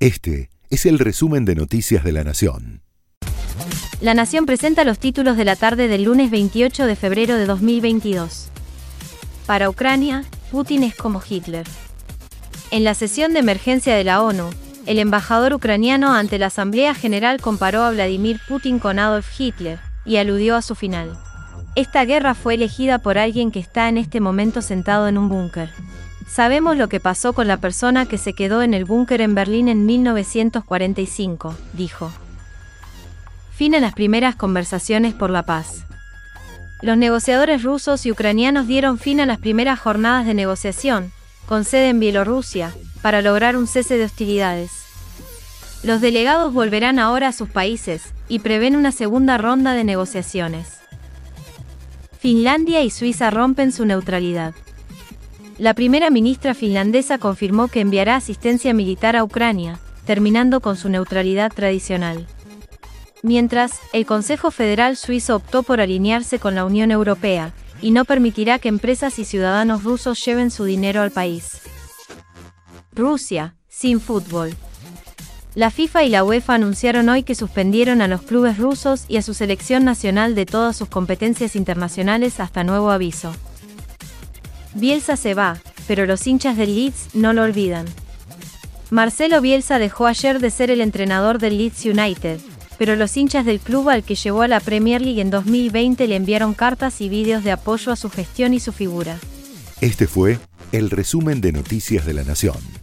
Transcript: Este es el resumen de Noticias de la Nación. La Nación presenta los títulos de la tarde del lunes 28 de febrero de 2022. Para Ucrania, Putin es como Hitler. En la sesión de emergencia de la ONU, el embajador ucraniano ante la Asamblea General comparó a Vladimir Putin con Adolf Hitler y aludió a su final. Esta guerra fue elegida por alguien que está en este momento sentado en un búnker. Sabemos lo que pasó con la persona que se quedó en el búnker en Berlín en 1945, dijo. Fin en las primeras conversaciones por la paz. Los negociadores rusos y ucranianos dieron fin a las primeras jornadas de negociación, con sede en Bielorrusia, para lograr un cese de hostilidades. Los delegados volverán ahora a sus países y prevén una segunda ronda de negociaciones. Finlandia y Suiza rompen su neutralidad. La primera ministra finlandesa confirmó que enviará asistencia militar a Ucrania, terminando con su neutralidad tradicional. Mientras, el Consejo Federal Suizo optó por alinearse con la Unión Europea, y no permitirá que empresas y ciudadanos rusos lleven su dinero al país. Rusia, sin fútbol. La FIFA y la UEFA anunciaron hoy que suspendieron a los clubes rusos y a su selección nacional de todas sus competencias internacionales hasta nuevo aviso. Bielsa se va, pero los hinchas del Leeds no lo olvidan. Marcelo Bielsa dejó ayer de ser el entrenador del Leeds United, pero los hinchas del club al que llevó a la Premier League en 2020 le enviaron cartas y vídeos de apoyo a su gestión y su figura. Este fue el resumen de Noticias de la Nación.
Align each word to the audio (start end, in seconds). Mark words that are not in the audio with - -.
Este 0.00 0.48
es 0.70 0.86
el 0.86 0.98
resumen 0.98 1.44
de 1.44 1.54
Noticias 1.54 2.02
de 2.02 2.12
la 2.12 2.24
Nación. 2.24 2.80
La 4.00 4.14
Nación 4.14 4.46
presenta 4.46 4.82
los 4.84 4.98
títulos 4.98 5.36
de 5.36 5.44
la 5.44 5.56
tarde 5.56 5.88
del 5.88 6.04
lunes 6.04 6.30
28 6.30 6.86
de 6.86 6.96
febrero 6.96 7.36
de 7.36 7.44
2022. 7.44 8.48
Para 9.44 9.68
Ucrania, 9.68 10.24
Putin 10.50 10.84
es 10.84 10.94
como 10.94 11.20
Hitler. 11.28 11.66
En 12.70 12.82
la 12.82 12.94
sesión 12.94 13.34
de 13.34 13.40
emergencia 13.40 13.94
de 13.94 14.04
la 14.04 14.22
ONU, 14.22 14.48
el 14.86 14.98
embajador 14.98 15.52
ucraniano 15.52 16.14
ante 16.14 16.38
la 16.38 16.46
Asamblea 16.46 16.94
General 16.94 17.38
comparó 17.38 17.82
a 17.82 17.90
Vladimir 17.90 18.40
Putin 18.48 18.78
con 18.78 18.98
Adolf 18.98 19.38
Hitler 19.38 19.80
y 20.06 20.16
aludió 20.16 20.56
a 20.56 20.62
su 20.62 20.74
final. 20.74 21.18
Esta 21.76 22.06
guerra 22.06 22.32
fue 22.32 22.54
elegida 22.54 23.00
por 23.00 23.18
alguien 23.18 23.50
que 23.50 23.60
está 23.60 23.90
en 23.90 23.98
este 23.98 24.20
momento 24.20 24.62
sentado 24.62 25.08
en 25.08 25.18
un 25.18 25.28
búnker. 25.28 25.68
Sabemos 26.30 26.76
lo 26.76 26.88
que 26.88 27.00
pasó 27.00 27.32
con 27.32 27.48
la 27.48 27.56
persona 27.56 28.06
que 28.06 28.16
se 28.16 28.34
quedó 28.34 28.62
en 28.62 28.72
el 28.72 28.84
búnker 28.84 29.20
en 29.20 29.34
Berlín 29.34 29.66
en 29.66 29.84
1945, 29.84 31.56
dijo. 31.72 32.12
Fin 33.52 33.74
en 33.74 33.82
las 33.82 33.94
primeras 33.94 34.36
conversaciones 34.36 35.12
por 35.12 35.30
la 35.30 35.42
paz. 35.42 35.86
Los 36.82 36.96
negociadores 36.96 37.64
rusos 37.64 38.06
y 38.06 38.12
ucranianos 38.12 38.68
dieron 38.68 38.96
fin 38.96 39.18
a 39.20 39.26
las 39.26 39.38
primeras 39.38 39.80
jornadas 39.80 40.24
de 40.24 40.34
negociación, 40.34 41.10
con 41.46 41.64
sede 41.64 41.88
en 41.88 41.98
Bielorrusia, 41.98 42.72
para 43.02 43.22
lograr 43.22 43.56
un 43.56 43.66
cese 43.66 43.98
de 43.98 44.04
hostilidades. 44.04 44.70
Los 45.82 46.00
delegados 46.00 46.54
volverán 46.54 47.00
ahora 47.00 47.28
a 47.28 47.32
sus 47.32 47.48
países 47.48 48.14
y 48.28 48.38
prevén 48.38 48.76
una 48.76 48.92
segunda 48.92 49.36
ronda 49.36 49.72
de 49.72 49.82
negociaciones. 49.82 50.78
Finlandia 52.20 52.84
y 52.84 52.90
Suiza 52.90 53.30
rompen 53.30 53.72
su 53.72 53.84
neutralidad. 53.84 54.54
La 55.60 55.74
primera 55.74 56.08
ministra 56.08 56.54
finlandesa 56.54 57.18
confirmó 57.18 57.68
que 57.68 57.80
enviará 57.80 58.16
asistencia 58.16 58.72
militar 58.72 59.14
a 59.14 59.22
Ucrania, 59.22 59.78
terminando 60.06 60.60
con 60.60 60.78
su 60.78 60.88
neutralidad 60.88 61.52
tradicional. 61.52 62.26
Mientras, 63.22 63.72
el 63.92 64.06
Consejo 64.06 64.50
Federal 64.50 64.96
Suizo 64.96 65.36
optó 65.36 65.62
por 65.62 65.82
alinearse 65.82 66.38
con 66.38 66.54
la 66.54 66.64
Unión 66.64 66.90
Europea, 66.90 67.52
y 67.82 67.90
no 67.90 68.06
permitirá 68.06 68.58
que 68.58 68.70
empresas 68.70 69.18
y 69.18 69.26
ciudadanos 69.26 69.84
rusos 69.84 70.24
lleven 70.24 70.50
su 70.50 70.64
dinero 70.64 71.02
al 71.02 71.10
país. 71.10 71.60
Rusia, 72.94 73.54
sin 73.68 74.00
fútbol. 74.00 74.54
La 75.54 75.70
FIFA 75.70 76.04
y 76.04 76.08
la 76.08 76.24
UEFA 76.24 76.54
anunciaron 76.54 77.10
hoy 77.10 77.22
que 77.22 77.34
suspendieron 77.34 78.00
a 78.00 78.08
los 78.08 78.22
clubes 78.22 78.56
rusos 78.56 79.04
y 79.08 79.18
a 79.18 79.22
su 79.22 79.34
selección 79.34 79.84
nacional 79.84 80.34
de 80.34 80.46
todas 80.46 80.74
sus 80.74 80.88
competencias 80.88 81.54
internacionales 81.54 82.40
hasta 82.40 82.64
nuevo 82.64 82.90
aviso. 82.90 83.34
Bielsa 84.74 85.16
se 85.16 85.34
va, 85.34 85.58
pero 85.86 86.06
los 86.06 86.26
hinchas 86.26 86.56
del 86.56 86.74
Leeds 86.74 87.14
no 87.14 87.32
lo 87.32 87.42
olvidan. 87.42 87.86
Marcelo 88.90 89.40
Bielsa 89.40 89.78
dejó 89.78 90.06
ayer 90.06 90.40
de 90.40 90.50
ser 90.50 90.70
el 90.70 90.80
entrenador 90.80 91.38
del 91.38 91.58
Leeds 91.58 91.84
United, 91.86 92.40
pero 92.78 92.96
los 92.96 93.16
hinchas 93.16 93.44
del 93.44 93.60
club 93.60 93.88
al 93.88 94.04
que 94.04 94.14
llevó 94.14 94.42
a 94.42 94.48
la 94.48 94.60
Premier 94.60 95.00
League 95.00 95.20
en 95.20 95.30
2020 95.30 96.06
le 96.08 96.16
enviaron 96.16 96.54
cartas 96.54 97.00
y 97.00 97.08
vídeos 97.08 97.44
de 97.44 97.52
apoyo 97.52 97.92
a 97.92 97.96
su 97.96 98.10
gestión 98.10 98.54
y 98.54 98.60
su 98.60 98.72
figura. 98.72 99.18
Este 99.80 100.06
fue 100.06 100.38
el 100.72 100.90
resumen 100.90 101.40
de 101.40 101.52
Noticias 101.52 102.06
de 102.06 102.14
la 102.14 102.24
Nación. 102.24 102.79